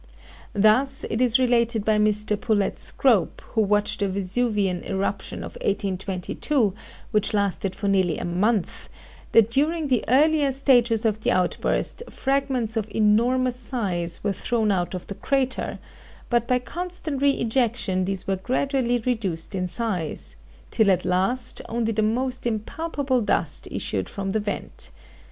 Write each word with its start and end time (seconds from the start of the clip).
Thus 0.55 1.05
it 1.11 1.21
is 1.21 1.37
related 1.37 1.85
by 1.85 1.99
Mr. 1.99 2.35
Poulett 2.35 2.79
Scrope, 2.79 3.39
who 3.49 3.61
watched 3.61 3.99
the 3.99 4.09
Vesuvian 4.09 4.81
eruption 4.83 5.43
of 5.43 5.51
1822, 5.61 6.73
which 7.11 7.35
lasted 7.35 7.75
for 7.75 7.87
nearly 7.87 8.17
a 8.17 8.25
month, 8.25 8.89
that 9.31 9.51
during 9.51 9.89
the 9.89 10.03
earlier 10.07 10.51
stages 10.53 11.05
of 11.05 11.21
the 11.21 11.29
outburst 11.29 12.01
fragments 12.09 12.75
of 12.75 12.87
enormous 12.89 13.57
size 13.57 14.23
were 14.23 14.33
thrown 14.33 14.71
out 14.71 14.95
of 14.95 15.05
the 15.05 15.13
crater, 15.13 15.77
but 16.31 16.47
by 16.47 16.57
constant 16.57 17.21
re 17.21 17.33
ejection 17.33 18.05
these 18.05 18.25
were 18.25 18.37
gradually 18.37 19.03
reduced 19.05 19.53
in 19.53 19.67
size, 19.67 20.35
till 20.71 20.89
at 20.89 21.05
last 21.05 21.61
only 21.69 21.91
the 21.91 22.01
most 22.01 22.47
impalpable 22.47 23.21
dust 23.21 23.67
issued 23.69 24.09
from 24.09 24.31
the 24.31 24.39
vent. 24.39 24.89